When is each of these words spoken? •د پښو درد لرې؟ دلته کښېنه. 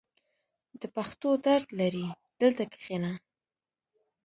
•د 0.79 0.81
پښو 0.95 1.31
درد 1.45 1.67
لرې؟ 1.79 2.07
دلته 2.41 2.63
کښېنه. 2.71 3.11